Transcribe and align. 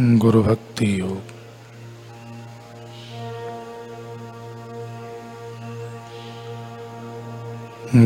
गुरु 0.00 0.42
भक्ति 0.42 1.00
योग। 1.00 1.22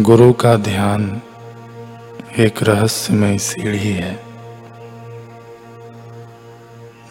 गुरु 0.03 0.33
का 0.33 0.57
ध्यान 0.57 1.23
एक 2.39 2.63
रहस्यमय 2.63 3.39
सीढ़ी 3.39 3.93
है। 3.93 4.25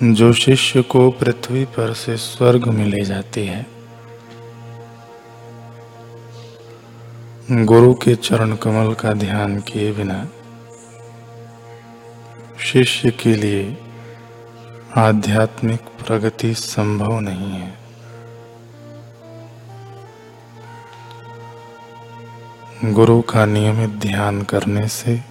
जो 0.04 0.34
शिष्य 0.34 0.82
को 0.82 1.12
पृथ्वी 1.12 1.66
पर 1.66 1.94
से 1.94 2.18
स्वर्ग 2.18 2.68
में 2.68 2.86
ले 2.86 3.06
जाती 3.06 3.46
है। 3.46 3.66
गुरु 7.52 7.94
के 7.94 8.16
चरण 8.16 8.56
कमल 8.56 8.94
का 8.94 9.14
ध्यान 9.14 9.60
किए 9.60 9.92
बिना 9.92 10.28
शिष्य 12.60 13.12
के 13.12 13.36
लिए 13.36 13.78
आध्यात्मिक 14.98 15.82
प्रगति 15.82 16.54
संभव 16.54 17.20
नहीं 17.20 17.52
है। 17.52 17.78
गुरु 22.94 23.22
का 23.22 23.46
नियमित 23.46 23.90
ध्यान 23.90 24.42
करने 24.42 24.88
से 24.88 25.22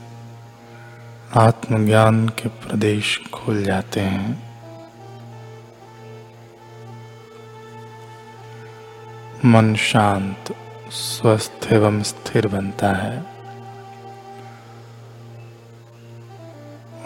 आत्मज्ञान 1.37 2.29
के 2.29 2.49
प्रदेश 2.49 3.21
खुल 3.33 3.65
जाते 3.65 4.01
हैं। 4.01 4.61
मन 9.45 9.75
शांत, 9.75 10.55
स्वस्थ 10.91 11.73
एवं 11.73 12.03
स्थिर 12.03 12.47
बनता 12.47 12.93
है। 12.93 13.33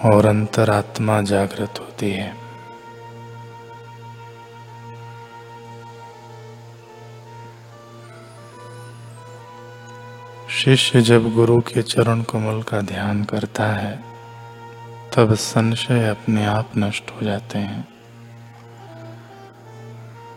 और 0.05 0.27
अंतरात्मा 0.27 1.23
जागृत 1.23 1.75
होती 1.81 2.11
है। 2.11 2.46
शिष्य 10.67 11.01
जब 11.01 11.35
गुरु 11.35 11.61
के 11.61 11.83
चरण 11.83 12.23
कमल 12.23 12.63
का 12.63 12.81
ध्यान 12.81 13.25
करता 13.25 13.65
है, 13.67 14.05
तब 15.17 15.35
संशय 15.35 16.09
अपने 16.09 16.45
आप 16.45 16.71
नष्ट 16.77 17.11
हो 17.11 17.27
जाते 17.27 17.59
हैं। 17.59 17.89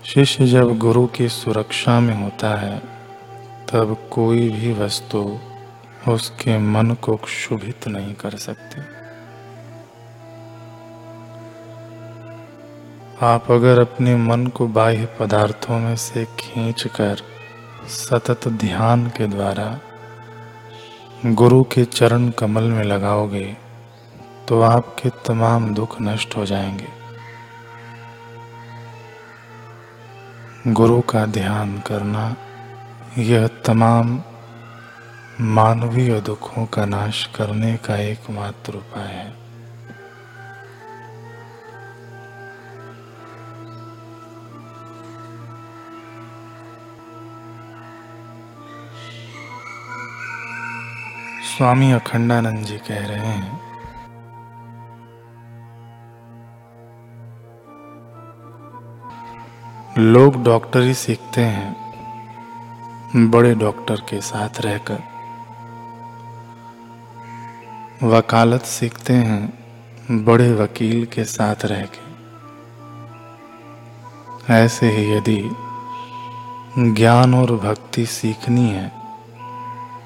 शिष्य 0.05 0.47
जब 0.47 0.77
गुरु 0.77 1.07
की 1.07 1.29
सुरक्षा 1.29 1.99
में 1.99 2.23
होता 2.23 2.59
है, 2.59 2.79
तब 3.71 4.07
कोई 4.11 4.49
भी 4.49 4.73
वस्तु 4.73 5.39
उसके 6.07 6.57
मन 6.57 6.91
को 6.91 7.15
क्षुभित 7.15 7.87
नहीं 7.87 8.13
कर 8.13 8.31
सकती। 8.31 8.81
आप 13.25 13.51
अगर 13.51 13.79
अपने 13.79 14.15
मन 14.15 14.47
को 14.47 14.67
बाह्य 14.67 15.05
पदार्थों 15.19 15.79
में 15.79 15.95
से 15.95 16.25
खींचकर 16.25 17.17
सतत 17.87 18.47
ध्यान 18.47 19.07
के 19.07 19.27
द्वारा 19.27 19.79
गुरु 21.25 21.63
के 21.63 21.85
चरण 21.85 22.29
कमल 22.29 22.63
में 22.63 22.83
लगाओगे 22.83 23.57
तो 24.47 24.61
आपके 24.61 25.09
तमाम 25.09 25.73
दुख 25.73 26.01
नष्ट 26.01 26.37
हो 26.37 26.45
जाएँगे। 26.45 26.87
गुरु 30.67 31.01
का 31.01 31.25
ध्यान 31.25 31.79
करना, 31.79 32.35
यह 33.17 33.47
तमाम 33.47 34.23
मानवीय 35.41 36.21
दुखों 36.21 36.65
का 36.65 36.85
नाश 36.85 37.29
करने 37.35 37.77
का 37.77 37.97
एकमात्र 37.97 38.73
उपाय 38.73 39.07
है। 39.07 39.48
स्वामी 51.59 51.91
अखंडानंद 51.91 52.57
जी 52.57 52.77
कह 52.77 53.07
रहे 53.07 53.19
हैं। 53.19 53.61
लोग 59.97 60.43
डॉक्टरी 60.43 60.93
सीखते 60.93 61.41
हैं, 61.41 61.75
बड़े 63.15 63.55
डॉक्टर 63.55 63.95
के 63.95 64.21
साथ 64.21 64.49
रहकर। 64.61 65.03
वकालत 68.03 68.61
सीखते 68.61 69.13
हैं, 69.13 69.53
बड़े 70.11 70.53
वकील 70.53 71.05
के 71.05 71.23
साथ 71.23 71.55
रहकर। 71.65 72.09
ऐसे 74.53 74.89
ही 74.89 75.13
यदि 75.13 75.55
ज्ञान 76.77 77.33
और 77.33 77.55
भक्ति 77.55 78.05
सीखनी 78.05 78.69
है 78.69 78.98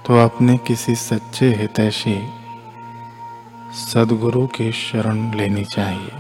तो 0.06 0.26
अपने 0.26 0.58
किसी 0.58 0.96
सच्चे 0.96 1.54
हितैषी 1.54 2.30
सदगुरु 3.74 4.48
की 4.48 4.72
शरण 4.72 5.34
लेनी 5.34 5.66
चाहिए। 5.66 6.12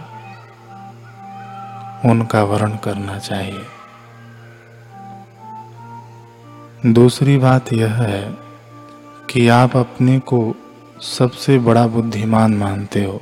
उनका 2.05 2.43
वर्ण 2.43 2.77
करना 2.77 3.19
चाहिए। 3.19 3.65
दूसरी 6.85 7.37
बात 7.37 7.73
यह 7.73 7.93
है 7.93 8.37
कि 9.29 9.47
आप 9.47 9.77
अपने 9.77 10.19
को 10.19 10.55
सबसे 11.01 11.59
बड़ा 11.59 11.87
बुद्धिमान 11.87 12.53
मानते 12.53 13.03
हो। 13.03 13.21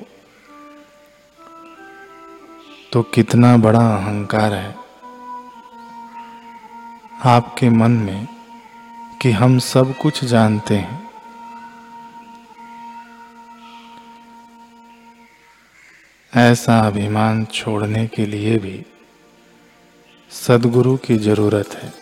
तो 2.93 3.01
कितना 3.01 3.57
बड़ा 3.57 3.95
अहंकार 3.95 4.53
है। 4.53 4.75
आपके 7.25 7.69
मन 7.69 7.91
में 7.91 8.27
कि 9.21 9.31
हम 9.31 9.59
सब 9.59 9.97
कुछ 9.97 10.23
जानते 10.25 10.75
हैं। 10.75 11.09
ऐसा 16.35 16.79
अभिमान 16.79 17.45
छोड़ने 17.45 18.07
के 18.07 18.25
लिए 18.25 18.57
भी 18.57 18.85
सदगुरु 20.31 20.97
की 20.97 21.17
ज़रूरत 21.17 21.69
है। 21.75 21.93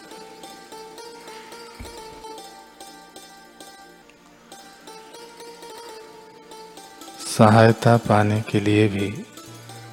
सहायता 7.37 7.97
पाने 7.97 8.41
के 8.41 8.59
लिए 8.59 8.87
भी 8.87 9.25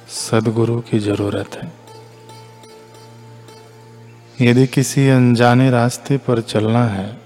सदगुरु 0.09 0.81
की 0.81 0.99
ज़रूरत 0.99 1.55
है। 1.55 1.86
यदि 4.41 4.65
किसी 4.67 5.07
अनजाने 5.09 5.69
रास्ते 5.71 6.17
पर 6.17 6.41
चलना 6.41 6.83
है 6.85 7.17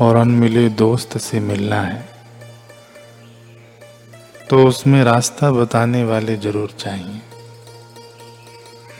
और 0.00 0.16
अनमिले 0.16 0.68
दोस्त 0.68 1.16
से 1.18 1.40
मिलना 1.40 1.80
है 1.82 2.02
तो 4.50 4.64
उसमें 4.66 5.02
रास्ता 5.04 5.50
बताने 5.50 6.04
वाले 6.04 6.36
ज़रूर 6.36 6.70
चाहिए। 6.78 7.20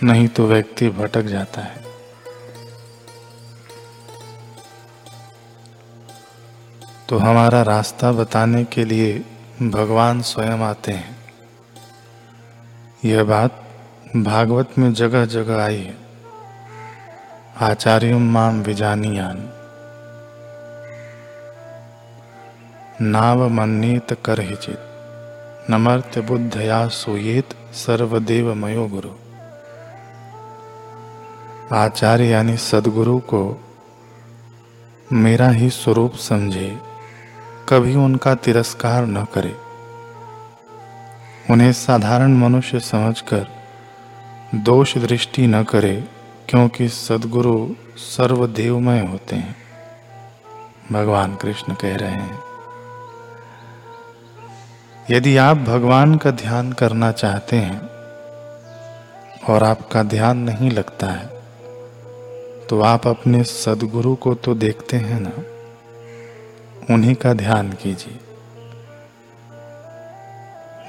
नहीं 0.02 0.28
तो 0.28 0.47
व्यक्ति 0.47 0.88
भटक 0.91 1.22
जाता 1.22 1.60
है। 1.60 1.82
तो 7.08 7.19
हमारा 7.19 7.62
रास्ता 7.62 8.12
बताने 8.12 8.64
के 8.64 8.84
लिए 8.84 9.12
भगवान 9.62 10.22
स्वयं 10.22 10.60
आते 10.60 10.92
हैं। 10.92 11.16
यह 13.04 13.25
बात 13.25 13.62
भागवत 14.16 14.78
में 14.78 14.92
जगह 14.94 15.25
जगह 15.26 15.62
आई 15.62 15.76
है। 15.76 16.03
आचार्य 17.60 18.15
माम 18.15 18.62
विजानियान। 18.62 19.48
नाव 23.00 23.49
मन्नीत 23.49 24.17
कर 24.25 24.40
हिचित 24.40 24.79
नमर्त्य 25.70 26.20
बुद्धया 26.20 26.88
सोयेत 26.88 27.49
सर्वदेव 27.73 28.55
मयो 28.55 28.87
गुरु। 28.87 29.08
आचार्य 31.76 32.25
यानी 32.25 32.56
सदगुरु 32.56 33.19
को 33.19 33.64
मेरा 35.12 35.49
ही 35.49 35.70
स्वरूप 35.70 36.14
समझे, 36.14 36.79
कभी 37.69 37.94
उनका 37.94 38.34
तिरस्कार 38.34 39.06
न 39.06 39.25
करे। 39.25 39.56
उन्हें 41.50 41.73
साधारण 41.73 42.32
मनुष्य 42.32 42.81
समझकर 42.81 43.49
दोष 44.55 44.99
दृष्टि 44.99 45.46
न 45.46 45.64
करे 45.64 46.13
क्योंकि 46.49 46.88
सदगुरु 46.88 47.69
सर्वदेवमय 47.96 49.00
होते 49.00 49.37
हैं। 49.37 49.56
भगवान 50.93 51.35
कृष्ण 51.37 51.75
कह 51.75 51.96
रहे 51.96 52.11
हैं, 52.11 52.38
यदि 55.11 55.37
आप 55.37 55.56
भगवान 55.56 56.14
का 56.17 56.31
ध्यान 56.31 56.73
करना 56.73 57.11
चाहते 57.12 57.56
हैं 57.56 57.81
और 59.49 59.62
आपका 59.62 60.02
ध्यान 60.02 60.38
नहीं 60.38 60.70
लगता 60.70 61.06
है 61.06 61.26
तो 62.69 62.81
आप 62.81 63.06
अपने 63.06 63.43
सदगुरु 63.44 64.14
को 64.17 64.35
तो 64.35 64.55
देखते 64.55 64.96
हैं 64.96 65.20
ना। 65.20 65.32
उन्हीं 66.94 67.14
का 67.14 67.32
ध्यान 67.35 67.73
कीजिए। 67.73 68.19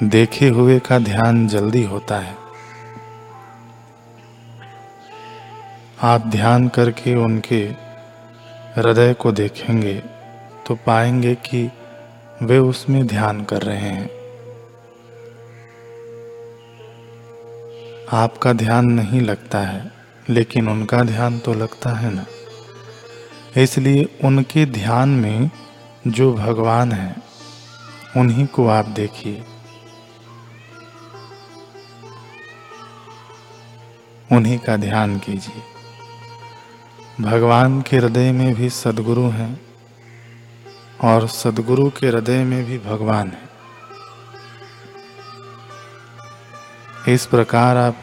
देखे 0.04 0.48
हुए 0.50 0.80
का 0.80 1.00
ध्यान 1.00 1.48
जल्दी 1.48 1.84
होता 1.84 2.18
है। 2.20 2.45
आप 6.02 6.22
ध्यान 6.28 6.68
करके 6.68 7.16
उनके 7.16 7.60
हृदय 8.76 9.14
को 9.14 9.32
देखेंगे 9.32 9.94
तो 10.68 10.76
पाएँगे 10.76 11.36
कि 11.36 11.72
वे 12.42 12.58
उसमें 12.58 13.08
ध्यान 13.08 13.44
कर 13.44 13.62
रहे 13.62 13.78
हैं। 13.78 14.10
आपका 18.14 18.54
ध्यान 18.54 18.86
नहीं 18.86 19.22
लगता 19.22 19.60
है, 19.60 19.92
लेकिन 20.30 20.70
उनका 20.70 21.04
ध्यान 21.04 21.40
तो 21.40 21.54
लगता 21.54 21.90
है 21.90 22.14
ना। 22.14 22.26
इसलिए 23.62 24.20
उनके 24.24 24.66
ध्यान 24.66 25.10
में 25.10 25.50
जो 26.08 26.34
भगवान 26.34 26.92
है, 26.92 27.16
उन्हीं 28.18 28.48
को 28.48 28.68
आप 28.68 28.86
देखिए। 28.86 29.44
उन्हीं 34.32 34.60
का 34.60 34.78
ध्यान 34.78 35.20
कीजिए। 35.20 35.75
भगवान 37.22 37.82
के 37.82 37.98
हृदय 37.98 38.32
में 38.32 38.56
भी 38.56 38.70
सदगुरु 38.70 39.30
हैं 39.30 39.62
और 41.04 41.28
सदगुरु 41.28 41.90
के 41.90 42.08
हृदय 42.08 42.44
में 42.44 42.66
भी 42.66 42.78
भगवान 42.78 43.32
है। 43.32 43.46
इस 47.14 47.26
प्रकार 47.26 47.78
आप 47.78 47.98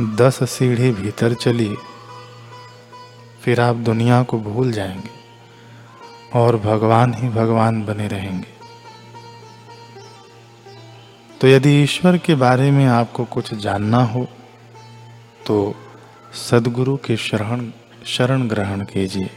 दस 0.00 0.50
सीढ़ी 0.50 0.90
भीतर 0.90 1.34
चलिए 1.34 1.76
फिर 3.42 3.60
आप 3.60 3.76
दुनिया 3.76 4.22
को 4.22 4.38
भूल 4.38 4.72
जाएँगे 4.72 5.10
और 6.34 6.56
भगवान 6.56 7.14
ही 7.14 7.28
भगवान 7.28 7.84
बने 7.84 8.08
रहेंगे। 8.08 8.54
तो 11.40 11.48
यदि 11.48 11.82
ईश्वर 11.82 12.18
के 12.18 12.34
बारे 12.34 12.70
में 12.70 12.86
आपको 12.86 13.24
कुछ 13.24 13.54
जानना 13.54 14.04
हो 14.04 14.28
तो 15.46 15.74
सदगुरु 16.34 16.96
के 16.96 17.16
शरण 17.16 17.70
शरण 18.06 18.48
ग्रहण 18.48 18.84
कीजिए। 18.84 19.30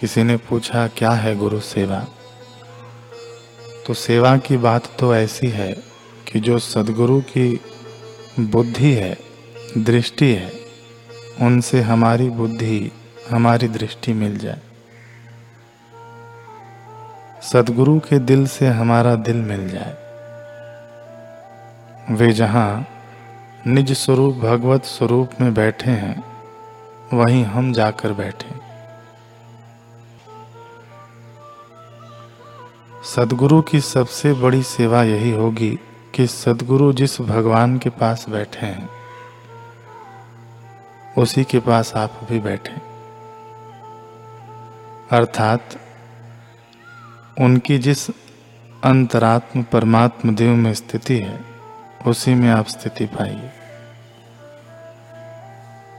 किसी 0.00 0.22
ने 0.22 0.36
पूछा, 0.36 0.88
क्या 0.88 1.10
है 1.10 1.36
गुरु 1.36 1.60
सेवा? 1.60 2.06
तो 3.86 3.94
सेवा 3.94 4.36
की 4.36 4.56
बात 4.56 4.96
तो 4.98 5.14
ऐसी 5.14 5.46
है 5.46 5.72
कि 6.32 6.40
जो 6.40 6.58
सदगुरु 6.58 7.20
की 7.20 7.60
बुद्धि 8.40 8.92
है, 8.92 9.18
दृष्टि 9.78 10.34
है, 10.34 10.52
उनसे 11.40 11.80
हमारी 11.80 12.30
बुद्धि, 12.30 12.92
हमारी 13.30 13.68
दृष्टि 13.68 14.12
मिल 14.12 14.38
जाए। 14.38 14.60
सदगुरु 17.42 17.98
के 18.00 18.18
दिल 18.18 18.46
से 18.46 18.66
हमारा 18.66 19.14
दिल 19.14 19.36
मिल 19.36 19.68
जाए। 19.68 20.05
वे 22.10 22.32
जहाँ 22.32 22.86
निज 23.66 23.92
स्वरूप 23.92 24.34
भगवत 24.34 24.84
स्वरूप 24.84 25.30
में 25.40 25.54
बैठे 25.54 25.90
हैं, 25.90 26.22
वहीं 27.12 27.44
हम 27.44 27.72
जाकर 27.72 28.12
बैठे। 28.12 28.54
सदगुरु 33.04 33.60
की 33.62 33.80
सबसे 33.80 34.32
बड़ी 34.32 34.62
सेवा 34.62 35.02
यही 35.02 35.30
होगी 35.30 35.70
कि 36.14 36.26
सदगुरु 36.26 36.92
जिस 36.92 37.20
भगवान 37.20 37.76
के 37.78 37.90
पास 37.90 38.28
बैठे 38.28 38.66
हैं, 38.66 38.88
उसी 41.18 41.44
के 41.44 41.60
पास 41.60 41.92
आप 41.96 42.20
भी 42.28 42.38
बैठे। 42.38 42.76
अर्थात 45.16 45.78
उनकी 47.40 47.78
जिस 47.78 48.08
अंतरात्म 48.84 49.62
परमात्म 49.62 50.34
देव 50.34 50.54
में 50.54 50.72
स्थिति 50.74 51.18
है 51.18 51.55
उसी 52.06 52.34
में 52.34 52.48
आप 52.48 52.66
स्थिति 52.66 53.06
पाइए। 53.06 53.50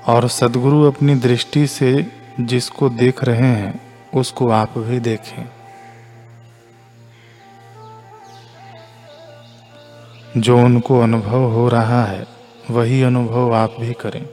और 0.07 0.27
सदगुरु 0.27 0.83
अपनी 0.83 1.15
दृष्टि 1.15 1.67
से 1.67 2.11
जिसको 2.39 2.89
देख 2.89 3.23
रहे 3.23 3.41
हैं, 3.41 3.81
उसको 4.15 4.49
आप 4.49 4.77
भी 4.77 4.99
देखें। 4.99 5.49
जो 10.41 10.57
उनको 10.57 11.01
अनुभव 11.01 11.51
हो 11.51 11.69
रहा 11.69 12.03
है, 12.03 12.27
वही 12.71 13.03
अनुभव 13.03 13.55
आप 13.55 13.75
भी 13.79 13.93
करें। 13.93 14.29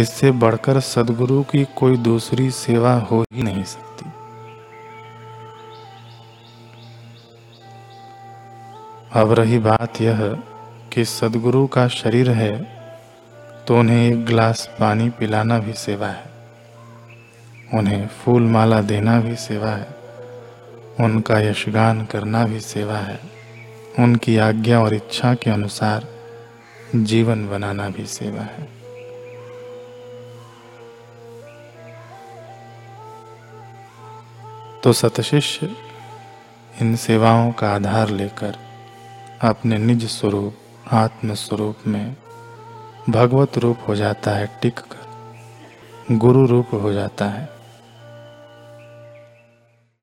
इससे 0.00 0.30
बढ़कर 0.30 0.80
सदगुरु 0.80 1.42
की 1.42 1.64
कोई 1.64 1.96
दूसरी 1.96 2.50
सेवा 2.50 2.94
हो 2.94 3.24
ही 3.32 3.42
नहीं 3.42 3.64
सकती। 3.64 4.17
अब 9.12 9.32
रही 9.32 9.58
बात 9.58 10.00
यह 10.00 10.18
कि 10.92 11.04
सदगुरु 11.04 11.66
का 11.66 11.88
शरीर 11.88 12.30
है 12.30 12.64
तो 13.66 13.78
उन्हें 13.78 14.12
एक 14.12 14.24
गिलास 14.24 14.70
पानी 14.80 15.10
पिलाना 15.10 15.58
भी 15.58 15.72
सेवा 15.72 16.06
है। 16.06 16.30
उन्हें 17.74 18.08
फूल 18.08 18.42
माला 18.42 18.80
देना 18.80 19.20
भी 19.20 19.36
सेवा 19.36 19.70
है। 19.70 19.88
उनका 21.00 21.38
यशगान 21.38 22.04
करना 22.04 22.44
भी 22.46 22.60
सेवा 22.60 22.98
है। 22.98 23.20
उनकी 23.98 24.36
आज्ञा 24.36 24.80
और 24.80 24.94
इच्छा 24.94 25.34
के 25.34 25.50
अनुसार 25.50 26.06
जीवन 26.96 27.48
बनाना 27.48 27.88
भी 27.88 28.06
सेवा 28.06 28.42
है। 28.42 28.68
तो 34.82 34.92
सतशिष्य 34.92 35.76
इन 36.82 36.96
सेवाओं 36.96 37.52
का 37.52 37.70
आधार 37.70 38.08
लेकर 38.08 38.67
अपने 39.42 39.78
निज 39.78 40.04
स्वरूप 40.04 40.54
आत्म 40.92 41.34
स्वरूप 41.34 41.76
में 41.86 42.16
भगवत 43.10 43.58
रूप 43.58 43.78
हो 43.88 43.94
जाता 43.94 44.30
है, 44.30 44.58
टिक 44.62 44.78
कर। 44.78 46.16
गुरु 46.16 46.46
रूप 46.46 46.66
हो 46.72 46.92
जाता 46.92 47.24
है। 47.24 47.57